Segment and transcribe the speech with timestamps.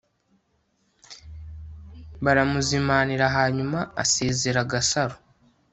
[2.23, 5.15] baramuzimanira hanyuma asezera gasaro